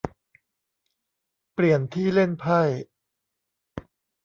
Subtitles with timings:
[1.53, 2.61] เปลี่ยนที่เล่นไพ่